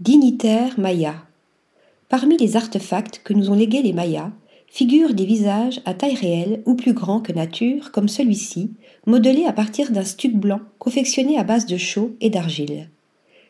[0.00, 1.26] Dignitaires mayas.
[2.08, 4.30] Parmi les artefacts que nous ont légués les Mayas
[4.66, 8.70] figurent des visages à taille réelle ou plus grands que nature, comme celui-ci,
[9.06, 12.88] modelés à partir d'un stuc blanc confectionné à base de chaux et d'argile.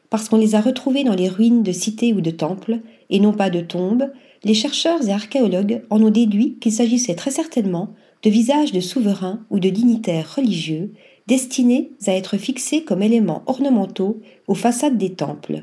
[0.08, 2.80] Parce qu'on les a retrouvés dans les ruines de cités ou de temples,
[3.10, 4.10] et non pas de tombes,
[4.42, 7.90] les chercheurs et archéologues en ont déduit qu'il s'agissait très certainement
[8.24, 10.90] de visages de souverains ou de dignitaires religieux
[11.28, 15.62] destinés à être fixés comme éléments ornementaux aux façades des temples.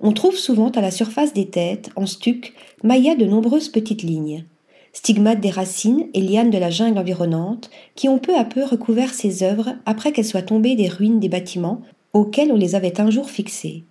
[0.00, 2.54] On trouve souvent à la surface des têtes, en stuc,
[2.84, 4.44] maillas de nombreuses petites lignes,
[4.92, 9.12] stigmates des racines et lianes de la jungle environnante, qui ont peu à peu recouvert
[9.12, 11.82] ces œuvres après qu'elles soient tombées des ruines des bâtiments
[12.12, 13.84] auxquels on les avait un jour fixées.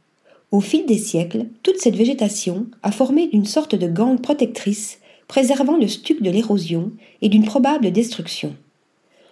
[0.51, 5.75] Au fil des siècles, toute cette végétation a formé une sorte de gangue protectrice, préservant
[5.75, 8.55] le stuc de l'érosion et d'une probable destruction.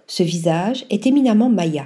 [0.07, 1.85] Ce visage est éminemment maya.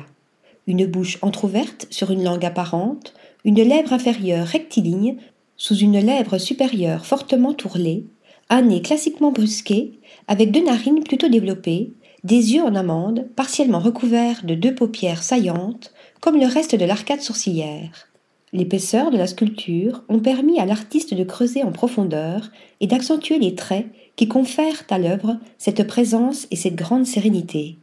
[0.66, 3.14] Une bouche entr'ouverte sur une langue apparente,
[3.46, 5.18] une lèvre inférieure rectiligne
[5.56, 8.06] sous une lèvre supérieure fortement tourlée,
[8.50, 11.92] un nez classiquement brusqué, avec deux narines plutôt développées,
[12.24, 17.22] des yeux en amande, partiellement recouverts de deux paupières saillantes, comme le reste de l'arcade
[17.22, 18.08] sourcilière.
[18.52, 22.50] L'épaisseur de la sculpture ont permis à l'artiste de creuser en profondeur
[22.82, 27.78] et d'accentuer les traits qui confèrent à l'œuvre cette présence et cette grande sérénité.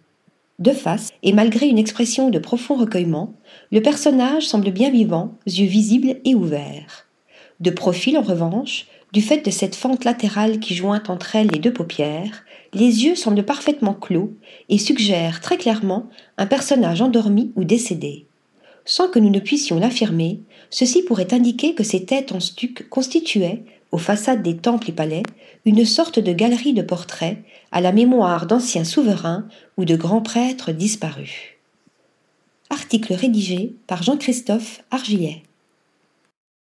[0.59, 3.35] De face, et malgré une expression de profond recueillement,
[3.71, 7.07] le personnage semble bien vivant, yeux visibles et ouverts.
[7.61, 11.59] De profil, en revanche, du fait de cette fente latérale qui joint entre elles les
[11.59, 14.33] deux paupières, les yeux semblent parfaitement clos
[14.69, 18.27] et suggèrent très clairement un personnage endormi ou décédé.
[18.87, 23.63] Sans que nous ne puissions l'affirmer, ceci pourrait indiquer que ces têtes en stuc constituaient,
[23.93, 25.23] aux façades des temples et palais,
[25.67, 27.39] une sorte de galerie de portraits
[27.73, 31.57] à la mémoire d'anciens souverains ou de grands prêtres disparus.
[32.71, 35.43] Article rédigé par Jean-Christophe Argillet.